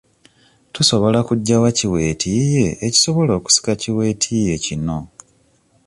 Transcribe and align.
Tusobola 0.73 1.19
kuggya 1.27 1.57
wa 1.63 1.71
ki 1.77 1.85
weetiiye 1.93 2.65
ekisobola 2.87 3.31
okusika 3.39 3.71
ki 3.81 3.89
weetiiye 3.97 4.55
kino? 4.65 4.97